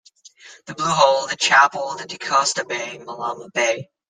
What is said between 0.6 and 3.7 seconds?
The Blue Hole, the Chapel, the Decosta Bay, Malama